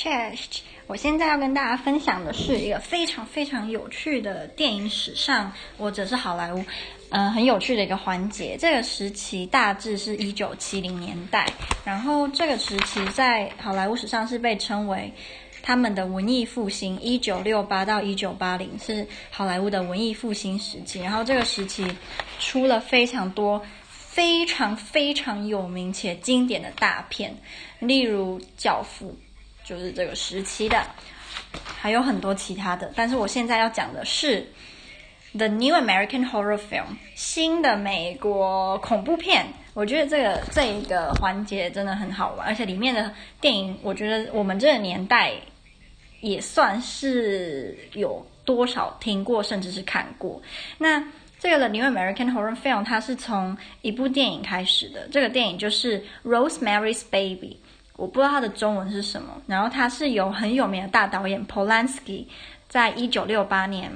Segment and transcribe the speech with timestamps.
[0.00, 6.58] Chest，我现在要跟大家分享的是一个非常非常有趣的电影史上或者是好莱坞，
[7.10, 8.56] 嗯、呃，很有趣的一个环节。
[8.58, 11.46] 这个时期大致是一九七零年代，
[11.84, 15.12] 然后这个时期在好莱坞史上是被称为
[15.62, 21.00] 他们的文艺复兴，一九六八到一九八零是好莱坞的文艺复兴时期。
[21.00, 21.86] 然后这个时期
[22.38, 27.36] 出了非常多非常非常有名且经典的大片，
[27.80, 29.08] 例如《教父》。
[29.70, 30.84] 就是这个时期的，
[31.78, 34.40] 还有很多其他的，但是我现在要讲的是
[35.38, 36.82] 《The New American Horror Film》
[37.14, 39.46] 新的美国恐怖片。
[39.72, 45.34] 我觉得这个这一个环节真的很好玩，而且里面的电影，我觉得我们这个年代
[46.20, 50.42] 也算是有多少听过，甚至是看过。
[50.78, 51.00] 那
[51.38, 57.60] 这个《The New American Horror Film》它是从一部电影开始的，这个电影就是《Rosemary's Baby》。
[58.00, 62.24] 我不知道它的中文是什么，然后它是由很有名的大导演 Polanski
[62.66, 63.92] 在一九六八年，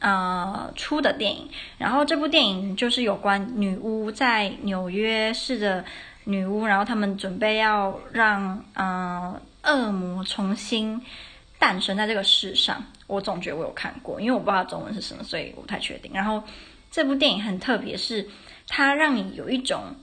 [0.00, 1.48] 呃出的电影。
[1.78, 5.84] 然后这部电影就是有关女巫在纽约市的
[6.24, 11.00] 女巫，然后他们准备要让呃恶魔重新
[11.60, 12.84] 诞生在这个世上。
[13.06, 16.10] 我总觉得我有看过，因为我不知道中文是什么，所以我不太确定。
[16.12, 16.42] 然后
[16.90, 18.28] 这部电影很特别，是
[18.66, 19.94] 它让你有一种。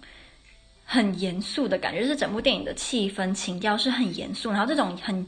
[0.93, 5.25] 很严肃的感觉，就是整部电影的气氛情调是很严肃，然后这种很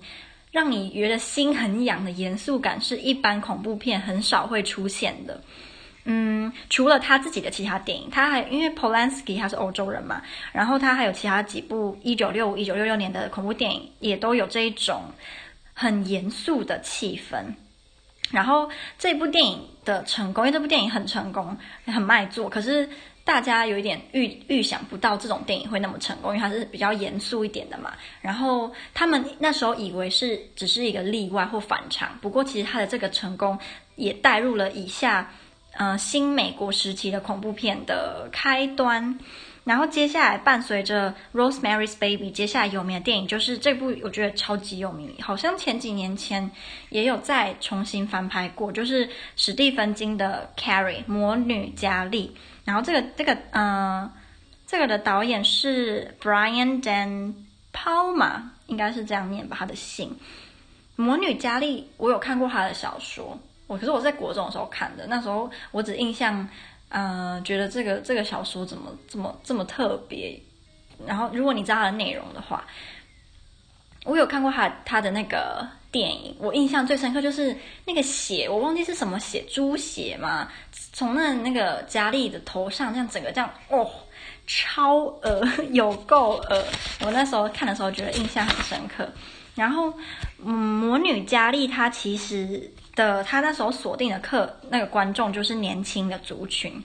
[0.52, 5.42] 让你觉得心很痒的严肃感，是一般恐怖片很少会出现的。
[6.04, 15.04] 嗯，除了他自己的其他电影，他还因为 Polanski 他是欧洲人嘛，然后他还有其他几部一九六五、一九六六年的恐怖电影，也都有这一种
[15.74, 17.42] 很严肃的气氛。
[18.32, 18.70] 然后
[19.00, 22.90] 这部电影的成功，因为这部电影很成功，很卖座，可是。
[23.26, 27.94] 大家有一点预预想不到这种电影会那么成功，因为它是比较严肃一点的嘛。
[28.22, 33.58] 然后他们那时候以为是只是一个例外或反常，不过其实它的这个成功
[33.96, 35.32] 也带入了以下，
[35.74, 39.18] 呃，新美国时期的恐怖片的开端。
[39.64, 46.52] 然后接下来伴随着《Rosemary's Baby》，接下来有名的电影就是这部，我觉得超级有名，好像前几年前
[46.90, 49.08] 也有再重新翻拍过，就是
[49.38, 52.36] 史蒂芬金的《Carrie》魔女嘉莉。
[52.66, 54.12] 然后这个这个嗯、呃，
[54.68, 57.34] 这个的导演是 Brian Dan
[57.72, 60.14] Palma，应该是这样念吧，他的姓。
[60.98, 66.50] 魔女嘉莉，我有看过他的小说，我可是我在国中的时候看的，那时候我只印象。
[66.96, 70.40] 嗯、觉得这个这个小说怎么这么这么特别？
[71.08, 72.64] 然后，如果你知道它的内容的话，
[74.06, 80.48] 我有看过他他的那个电影，我印象最深刻就是那个血，我忘记是什么血，猪血嘛，
[80.94, 83.90] 从那那个佳丽的头上这样整个这样，哦，
[84.46, 85.44] 超恶，
[85.74, 86.64] 有够恶！
[87.02, 89.12] 我那时候看的时候觉得印象很深刻。
[89.56, 89.92] 然后，
[90.46, 92.72] 嗯，魔女佳丽她其实。
[92.96, 96.84] 的他那时候锁定的客那个观众就是年轻的族群，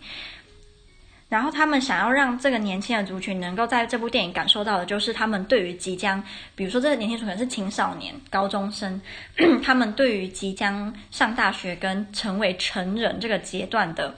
[1.28, 6.22] 然后他们想要让这个年轻的族群能够在这部电影感受到的，就是他们对于即将，
[6.54, 8.98] 比如说这个年轻族群是青少年、高中生，
[9.62, 14.14] 他们对于即将上大学跟成为成人这个阶段的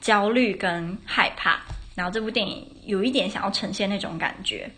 [0.00, 1.58] 焦虑跟害怕，
[1.96, 4.70] 然后这部电影有一点想要呈现那种感觉。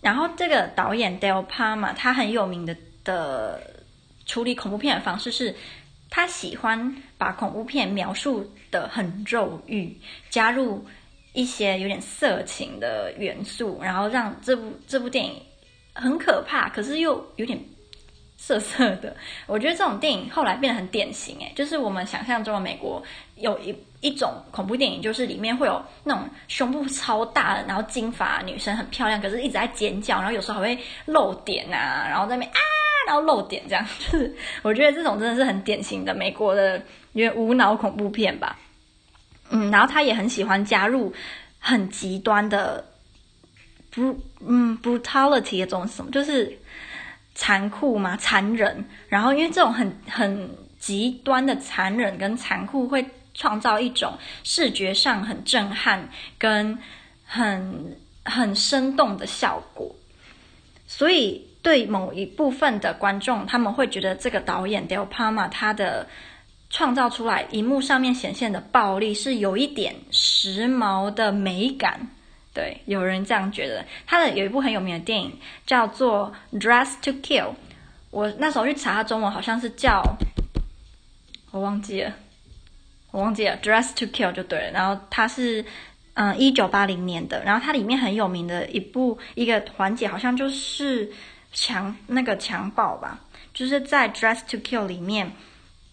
[0.00, 3.77] 然后这个导演 Del Palma 他很有名的的。
[4.28, 5.56] 处理恐怖片的方式是，
[6.10, 9.98] 他喜欢把恐怖片描述的很肉欲，
[10.30, 10.86] 加入
[11.32, 15.42] 一些有点色情的元素，然后让这部这部电影
[15.94, 17.58] 很可怕，可是又有点
[18.36, 19.16] 色色的。
[19.46, 23.02] 我觉得这种电影后来变得很典型，诶，就是我们想象中的美国
[23.36, 32.58] 有一一种恐怖电影，就是里面会有那种胸部超大的，然后金发女生很漂亮，可是一直在尖叫，然后有时候还会露点啊，然后在那边啊。
[33.08, 36.80] 要漏点这样，就 是我觉得这种真的是很典型的美国的
[37.12, 38.58] 因为无脑恐怖片吧。
[39.50, 41.12] 嗯，然后他也很喜欢加入
[41.58, 42.84] 很极端的
[43.90, 44.14] 不
[44.46, 46.58] 嗯 brutality 的这种什么，就是
[47.34, 48.84] 残酷嘛，残忍。
[49.08, 56.78] 然后因为这种很很极端的残忍跟残酷，会创造一种视觉上很震撼跟
[57.24, 59.96] 很很生动的效果，
[60.86, 61.47] 所以。
[61.60, 66.06] 对某一部分的观众，他们会觉得这个导演 De Palma 他的
[66.70, 72.08] 创造出来，荧幕上面显现的暴力是有一点时髦的美感。
[72.54, 73.84] 对，有人这样觉得。
[74.06, 77.50] 他的有一部很有名的电影叫做《Dress to Kill》，
[78.10, 80.02] 我那时候去查他中文，好像是叫，
[81.50, 82.14] 我忘记了，
[83.10, 84.70] 我忘记了，《Dress to Kill》就对了。
[84.70, 85.64] 然后他是
[86.14, 91.10] 嗯一九八零年的，然后它里面很有名的一部一个环节，好像就是。
[91.52, 93.20] 强那个强暴吧，
[93.54, 95.32] 就是在《Dress to Kill》里面，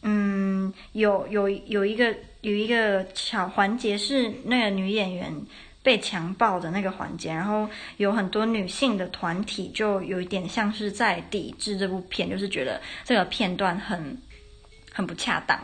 [0.02, 5.34] 嗯，有有有一个有一个小环节是那个女演员
[5.82, 14.22] 被强暴的那个环节，然后有很多女性的团体就有一点像是在抵制这部片，就是觉得这个片段很
[14.92, 15.60] 很不恰当。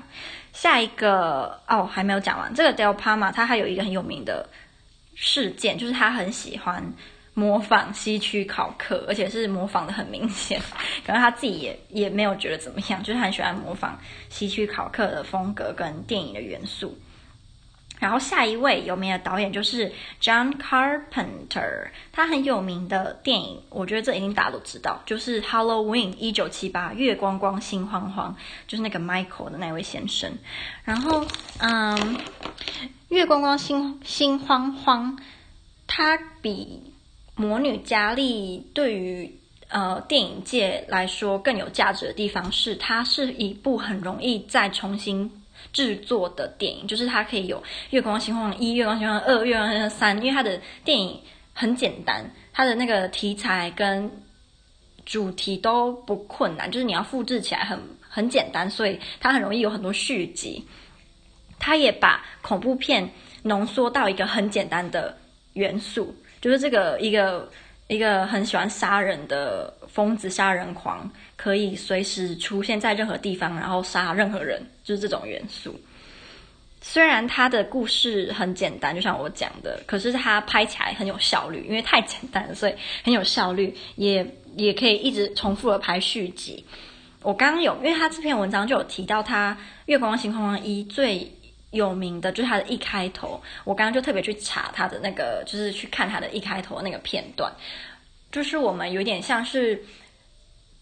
[0.54, 4.50] 下一个哦，还没有讲完，这个 Del Palma 他还有一个很有名的
[5.16, 6.94] 事件，就是他很喜欢
[7.34, 10.62] 模仿西区考克，而且是模仿的很明显，
[11.06, 14.00] 可能他自己也也没有觉得怎么样，就是很喜欢模仿
[14.30, 16.98] 西区考克的风格跟电影的元素。
[18.00, 28.36] 然后下一位有名的导演就是 John Carpenter，他很有名的电影，我觉得这一定大家都知道，就是《Halloween》一九七八，月光光心慌慌，
[28.68, 30.36] 就是那个 Michael 的那位先生。
[30.84, 31.24] 然后，
[31.60, 32.18] 嗯，
[33.10, 35.20] 月光光心心慌慌，
[35.86, 36.91] 他比
[37.42, 39.36] 魔女嘉莉对于
[39.70, 45.30] 呃电影界来说更有价值的地方是，它是一部很容易再重新。
[45.74, 47.58] 制作的电影就是它可以有
[47.92, 51.20] 《月光心慌慌一》《月光心慌慌二》《月光心慌慌三》，因为它的电影
[51.54, 54.10] 很简单，它的那个题材跟
[55.06, 60.66] 主题都不困难，就是你要复制起来很很简单，所以它很容易有很多续集。
[61.60, 63.08] 它也把恐怖片
[63.44, 65.16] 浓缩到一个很简单的
[65.54, 67.50] 元素，就是这个一个。
[67.88, 75.78] 一个很喜欢杀人的疯子、杀人狂，可以随时出现在任何地方，然后杀任何人，就是这种元素。
[76.80, 82.74] 虽然他的故事很简单，就像我讲的，可是他拍起来很有效率，因为太简单了，所以
[83.04, 86.64] 很有效率，也也可以一直重复的拍续集。
[87.22, 89.54] 我刚刚有，因为他这篇文章就有提到他
[89.88, 91.30] 《月光心慌慌一》最。
[91.72, 97.52] 有名的就是他的一开头，我刚刚就特别去查他的那个，就是去看他的一开头那个片段，
[98.30, 99.82] 就是我们有点像是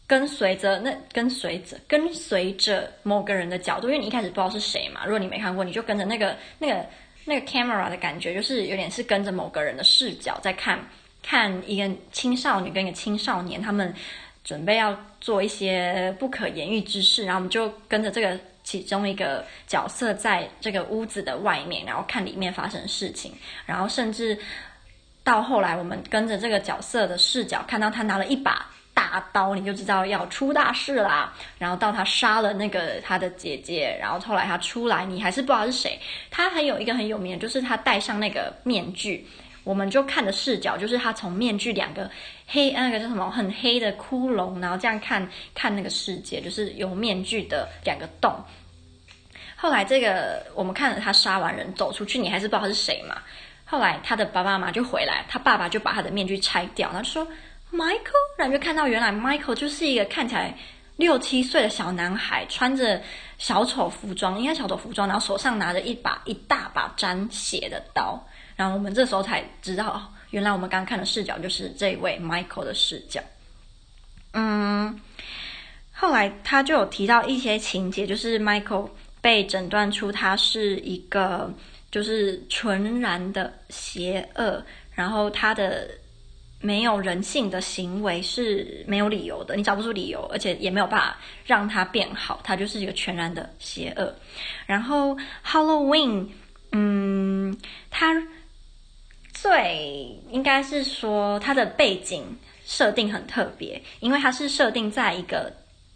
[0.07, 6.83] 跟随着那跟随着跟随着某个人的角度，因为你一开始不知道是谁嘛，如果你没看过，你就跟着那个那个
[7.25, 10.79] 那个 camera 的感觉，就是有点是跟着某个人的视角在看，
[11.21, 13.93] 看一个青少女跟一个青少年，他们
[14.43, 18.35] 准备要做一些不可言喻之事，然后我们就跟着这个。
[18.69, 23.33] 其中一个角色在这个屋子的外面，然后看里面发生事情，
[23.65, 24.37] 然后甚至
[25.23, 31.33] 到后来，我们跟着这个角色的视角，看到他拿了一把大刀，你就知道要出大事啦。
[31.57, 35.99] 然后到他杀了那个他的姐姐，然后后来他出来，你还是不知道是谁。
[36.29, 39.25] 他还有一个很有名的，就是他戴上那个面具，
[39.69, 42.09] 我们就看的视角就是他从面具两个
[42.47, 48.33] 黑那个叫什么很黑的窟窿，然后这样看看那个世界，就是有面具的两个洞。
[49.55, 53.17] 后来这个我们看着他杀完人走出去，你还是不知道他是谁嘛？
[53.63, 57.27] 后来他的爸爸妈妈就回来，他爸爸就把他的面具拆掉，他就说
[57.71, 60.57] Michael，然后就看到原来 Michael 就是一个看起来
[60.95, 62.99] 六七岁的小男孩，穿着
[63.37, 68.19] 小丑服装，应该小丑服装，然后手上拿着一把一大把沾血的刀，
[68.59, 73.21] 然后我们这时候才知道，原来我们刚刚看的视角就是这位 Michael 的视角。
[74.33, 74.99] 嗯，
[75.93, 78.89] 后来他就有提到一些情节，就是 Michael。
[79.21, 81.53] 被诊断出他是一个
[81.91, 84.63] 就是纯然的邪恶，
[84.93, 85.89] 然后他的
[86.61, 94.15] 没有人性的行为是没有理由的，你找不出理由，而且也没有办法让他变好，他就是一个全然的邪恶。
[94.65, 96.27] 然后 Halloween，
[96.71, 97.57] 嗯，
[97.91, 98.13] 他
[99.41, 102.25] 最应该是说它的背景
[102.65, 105.53] 设定很特别，因为它是设定在一个。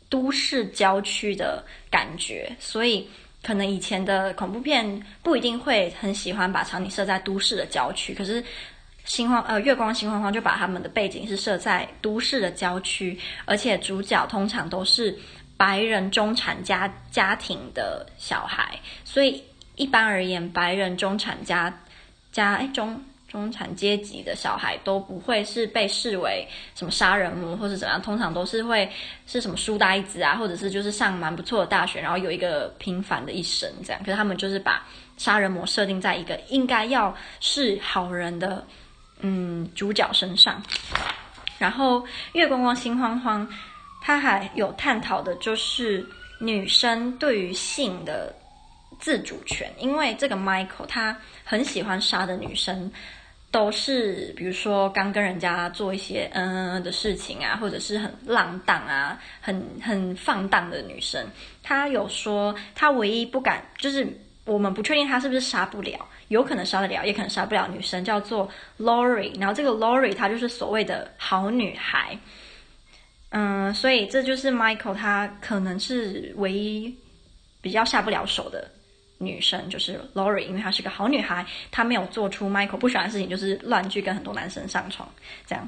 [0.10, 3.10] 都市郊区的感觉，所以
[3.42, 8.14] 可能以前的恐怖片不一定会很喜欢把场景设在都市的郊区。
[8.14, 8.44] 可是
[9.06, 15.18] 心慌呃月光心慌慌就把他们的背景是设在都市的郊区，而且主角通常都是
[15.58, 19.44] 白人中产家家庭的小孩，所以
[19.78, 21.76] 一般而言，白人中产家
[22.32, 23.04] 家哎中。
[23.34, 28.88] 中产阶级的小孩都不会是被视为什么杀人魔或是怎样，通常都是会
[29.26, 34.00] 是什么书呆子啊，或者是就是上蛮不错的大学，然后有一个平凡的一生这样。
[34.06, 34.86] 可是他们就是把
[35.18, 38.64] 杀人魔设定在一个应该要是好人的
[39.22, 40.62] 嗯主角身上。
[41.58, 42.02] 然后
[42.34, 43.48] 《月光光心慌慌》，
[44.00, 46.08] 他还有探讨的就是
[46.40, 48.32] 女生对于性的
[49.00, 52.92] 自主权，因为这个 Michael 他很喜欢杀的女生。
[53.54, 61.24] 都是比如说刚跟人家做一些嗯的事情啊，或者是很浪荡啊，很很放荡的女生。
[61.62, 64.08] 她有说，她唯一不敢就是
[64.44, 67.68] 我们不确定她是不是杀不了，有可能杀得了，也可能杀不了。
[67.68, 72.18] 女生叫做 Laurie，然后这个 Laurie 她就是所谓的好女孩。
[73.30, 76.96] 嗯，所以这就是 Michael 他可能是唯一
[77.62, 78.68] 比较下不了手的
[79.24, 85.10] 女生，就是 Laurie，因为她是个好女孩，她没有做出 Michael 不喜欢的事情，就是乱去跟很多男生上床
[85.48, 85.68] 这样。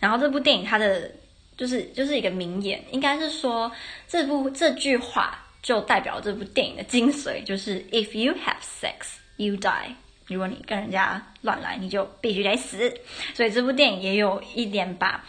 [0.00, 1.10] 然后这部电影它的
[1.56, 3.70] 就是就是一个名言，应该是说
[4.08, 9.94] 这部这句话就代表这部电影的精髓，就是 If you have sex, you die。
[10.26, 12.92] 如果你跟人家乱来，你就必须得死。
[13.32, 15.24] 所以这部电影也有一点把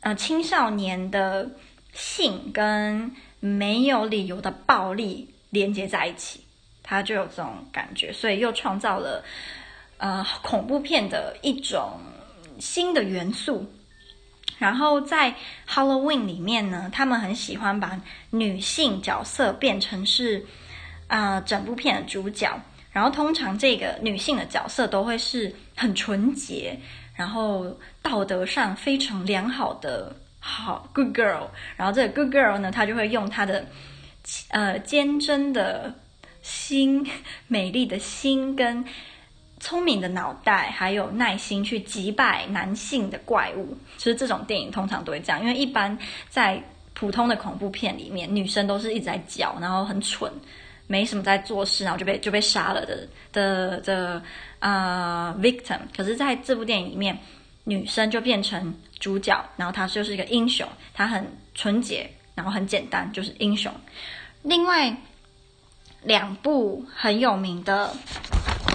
[0.00, 1.50] 呃青少年的
[1.92, 6.45] 性跟没有理由的暴力连接在一起，
[6.86, 9.22] 他就有这种感觉，所以又创造了
[9.98, 11.98] 呃恐怖片的一种
[12.58, 13.70] 新的元素。
[14.58, 15.34] 然后在
[15.68, 18.00] Halloween 里面呢，他们很喜欢把
[18.30, 20.46] 女性角色变成是
[21.08, 22.58] 啊、整部片的主角。
[22.90, 26.80] 然后通常这个女性的角色都会是很纯洁，
[27.14, 31.48] 然后道德上非常良好的好 good girl。
[31.76, 33.66] 然后这个 good girl 呢，她就会用她的
[34.48, 35.92] 呃坚贞的
[36.46, 37.04] 心、
[37.48, 38.84] 美丽的心跟。
[39.58, 45.98] 聪明的脑袋，还有耐心去击败男性的怪物，其实这种电影通常都会这样，因为一般
[46.28, 46.62] 在
[46.92, 50.30] 普通的恐怖片里面，女生都是一直在叫，然后很蠢，
[50.86, 54.22] 没什么在做事，然后就被就被杀了的的的
[54.58, 55.80] 啊、victim。
[55.96, 57.18] 可是在这部电影里面，
[57.64, 63.72] 女生就变成主角，然后她就是一个英雄，她很纯洁，然后很简单，就是英雄。
[64.42, 64.94] 另外
[66.02, 67.94] 两部很有名的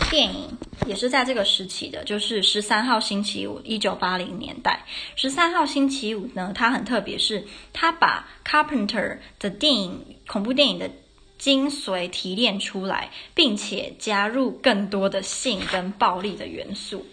[0.10, 0.58] 电影。
[0.88, 4.84] 也是在这个时期的，就是十三号星期五，一九八零年代。
[5.16, 10.90] 十三号星期五呢，它很特别，是它把 Carpenter 的电影恐怖电影的
[11.38, 17.06] 精髓提炼出来，并且加入更多的性跟暴力的元素。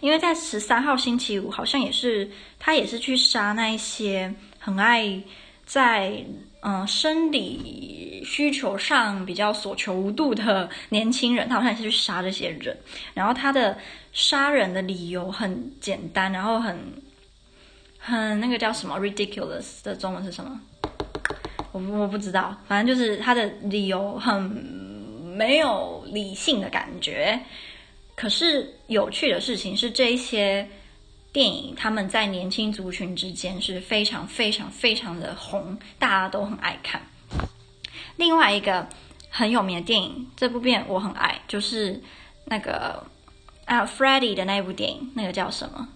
[0.00, 5.22] 因为在十三号星期五，好像也是他也是去杀那一些很爱
[5.64, 6.22] 在。
[6.64, 7.91] 嗯，生理
[8.24, 12.76] 需求上比较所求无度的年轻人，他好像也是去杀这些人。
[13.14, 13.76] 然后他的
[14.12, 16.78] 杀人的理由很简单，然后很
[17.98, 20.60] 很那个叫什么 ridiculous 的中文是什么？
[21.72, 24.42] 我我不知道，反正就是他的理由很
[25.36, 27.40] 没有理性的感觉。
[28.14, 30.68] 可是有趣的事情是这一些。
[31.32, 37.00] 电影他们在年轻族群之间是非常非常非常的红，大家都很爱看。
[38.16, 38.86] 另外一个
[39.30, 42.02] 很有名的电影，这部片我很爱，就是
[42.44, 43.06] 那个
[43.64, 45.88] 啊，Freddy 的那部电影，那个叫什么？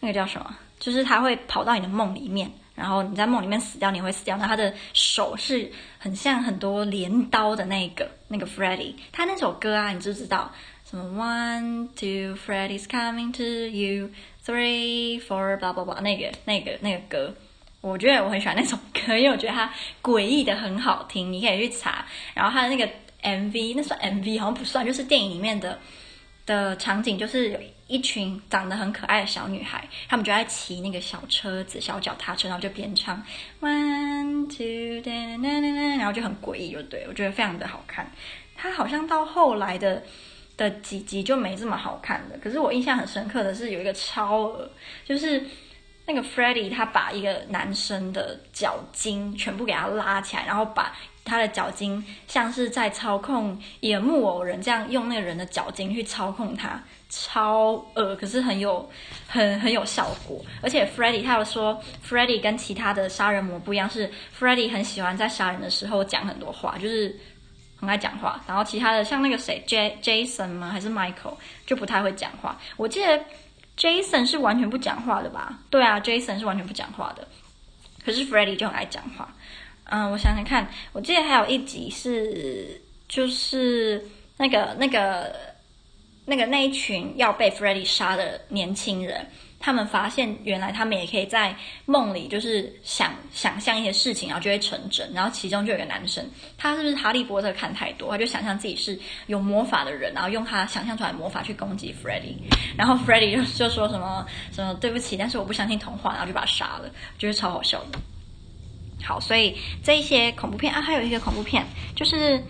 [0.00, 0.56] 那个叫什么？
[0.78, 4.36] 就是他会跑到你的梦里面，然后你在梦里面死掉，你会死掉。
[4.36, 10.52] 那他的手是很像很多镰刀的那个那个 Freddy，他那首歌啊，你知不知道？
[10.88, 14.10] 什么 One Two Freddy's coming to you
[14.44, 17.34] Three Four blah blah blah 那个那个那个歌，
[17.90, 22.04] 我觉得我很喜欢那首歌，因为我觉得它诡异的很好听，你可以去查。
[22.34, 22.88] 然后它的那个
[23.22, 25.78] MV，那算 MV 好像不算，就是电影里面的
[26.44, 33.22] 的场景，就是有一群长得很可爱的小女孩，她们就在骑那个小车子、小脚踏车，然后就边唱
[33.60, 38.10] One Two da da da，然后就很诡异，就对，我觉得非常的好看。
[38.56, 40.02] 它好像到后来的。
[40.58, 44.50] 的几集就没这么好看的，可是我印象很深刻的是有一个超，
[45.04, 45.44] 就是
[46.06, 58.88] 那个 Freddy 他把一个男生的脚筋全部给他拉起来，然后把他的脚筋像是在操控一个木偶人这样用那个人的脚筋去操控他，超恶，可是很有
[59.26, 60.40] 很很有效果。
[60.62, 64.08] 而且 Freddy 他有说，Freddy 跟其他的杀人魔不一样，是
[64.38, 67.18] Freddy 很喜欢在杀人的时候讲很多话，就是。
[67.78, 70.70] 很爱讲话，然后其他的像那个谁，J Jason 吗？
[70.70, 71.34] 还是 Michael
[71.66, 72.58] 就不太会讲话。
[72.78, 73.22] 我记得
[73.76, 75.58] Jason 是完全不讲话的吧？
[75.68, 77.26] 对啊，Jason 是完全不讲话的。
[78.04, 79.34] 可是 Freddy 就很爱讲话。
[79.84, 84.04] 嗯，我想想看，我记得还有一集是就是
[84.38, 85.34] 那个那个
[86.24, 89.26] 那个那一群要被 Freddy 杀的年轻人。
[89.58, 91.54] 他们发现，原来他们也可以在
[91.86, 95.10] 梦里，就是想想象一些事情，然后就会成真。
[95.12, 96.24] 然后其中就有个男生，
[96.56, 102.36] 他是不是哈利波特看太多，他就想象自己是有魔法的人，然后用他想象出来的魔法去攻击 Freddy。
[102.76, 107.98] 然后 Freddy 就就说什么什么对不起，但是我不相信童话，然后就把他杀了，就是超好笑的。
[109.02, 112.40] 好，所以这一些恐怖片啊，还有一个恐怖片就是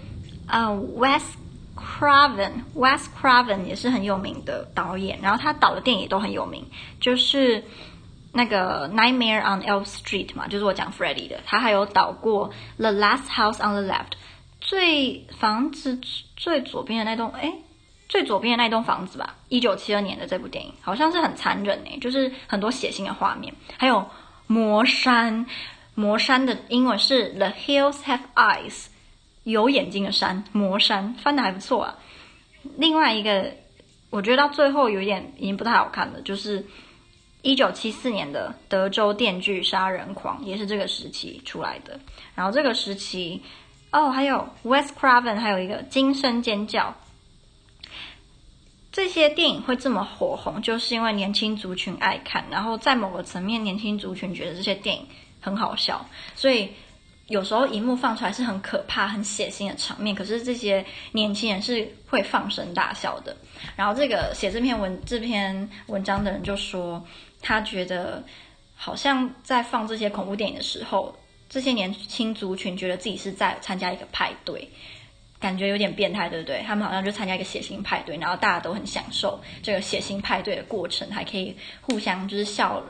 [0.46, 1.38] 啊、West。
[1.76, 6.64] Craven，Wes Craven 也是很有名的导演，然后他导的电影都很有名，
[7.00, 7.62] 就是
[8.32, 14.12] 那个 Nightmare on Elm Street 嘛，就是我讲 Freddy 的，他还有导过 The Last House on the Left，
[14.60, 16.00] 最房子
[16.36, 17.52] 最左边的那栋，哎，
[18.08, 23.54] 最左边的那栋房子吧，一九七二年的这部电影，好像是很残忍诶，就是很多血腥的画面。
[23.78, 24.04] 还有
[24.46, 25.46] 魔山，
[25.94, 28.86] 魔山的英文是 The Hills Have Eyes，
[29.46, 31.96] 有眼睛的山，魔山翻得还不错啊。
[32.76, 33.54] 另外一个，
[34.10, 36.66] 我觉得到最后有点已经不太好看了，就是
[37.42, 42.00] 一九七四年的德州电锯杀人狂，也是这个时期出来的。
[42.34, 43.40] 然后这个时期，
[43.92, 46.96] 哦，还有 Wes Craven，还有一个惊声尖叫。
[48.90, 55.06] 这些电影会这么火红，就是因为年轻族群爱看，然后在某个层面，年轻族群觉得这些电影
[55.40, 56.70] 很好笑，所以
[57.28, 63.36] 有时候荧幕放出来是很可怕、很血腥的场面，可是这些年轻人是会放声大笑的。
[63.74, 67.04] 然后这个写这篇文这篇文章的人就说，
[67.42, 68.22] 他觉得
[68.74, 71.16] 好像在放这些恐怖电影的时候，
[71.48, 74.70] 这些年轻族群觉得自己是在参加一个派对。
[75.38, 76.62] 感觉有点变态，对不对？
[76.66, 82.82] 他们好像就参加一个血腥派对，然后大家都很享受这个血腥派对的过程，还可以互相就是笑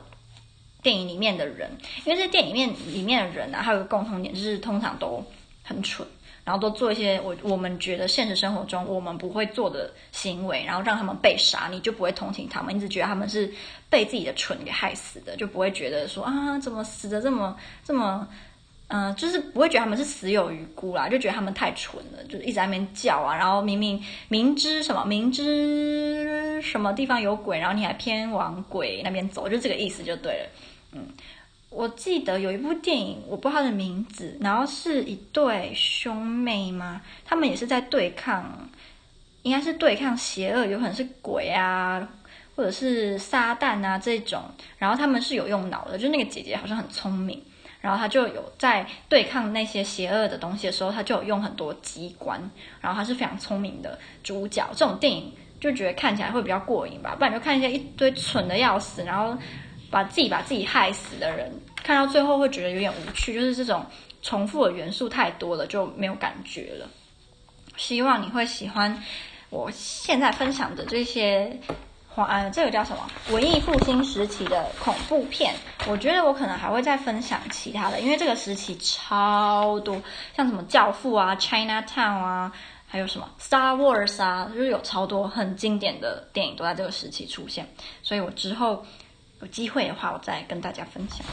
[0.86, 1.68] 电影里面的人，
[2.04, 5.20] 因为这电影里面里面的人啊，还有个共同点就是通常都
[5.64, 6.06] 很蠢，
[6.44, 13.52] 然后都做一些我我们觉得现实生活中我们不会做的行为，然后让他们被杀，你就不会同情他们，一直觉得他们是
[13.90, 18.28] 被自己的蠢给害死的，就不会觉得说啊，怎么死的这么这么。
[18.88, 30.48] 嗯、就是不会觉得他们是死有余辜啦，就觉得他们太蠢了，就是一直在那边叫啊，然后明明明知什么，明知什么地方有鬼，然后你还偏往鬼那边走，就这个意思就对了。
[31.70, 37.02] 我记得有一部电影，我不知道它的名字，然后是一对兄妹吗？
[37.24, 38.68] 他们也是在对抗，
[39.42, 42.08] 应该是对抗邪恶，有可能是鬼啊，
[42.54, 44.42] 或者是撒旦啊这种，
[44.78, 47.42] 然后他们是有用脑的，就那个姐姐好像很聪明。
[47.82, 52.40] 然后他就有在对抗那些邪恶的东西的时候，他就有用很多机关。
[52.80, 54.66] 然后他是非常聪明的主角。
[54.72, 59.38] 这种电影就觉得看起来会比较过瘾吧，不然就看一些一堆蠢的要死，然后
[59.90, 61.52] 把自己把自己害死的人，
[61.82, 63.84] 看到最后会觉得有点无趣，就是这种
[64.22, 66.88] 重复的元素太多了，就没有感觉了。
[67.76, 69.02] 希望你会喜欢
[69.50, 71.58] 我现在分享的这些。
[72.18, 73.06] 呃，这个叫什么？
[73.30, 75.54] 文艺复兴时期的恐怖片，
[75.86, 80.00] 我觉得我可能还会再分享其他的，因为这个时期超多，
[80.34, 82.50] 像什么《教父》啊，《Chinatown》啊，
[82.86, 87.68] 还有什么《Star Wars》啊，就是有超多很经典的电影都在这个时期出现，
[88.02, 88.82] 所以我之后
[89.40, 91.24] 有机会的话，我再跟大家分享。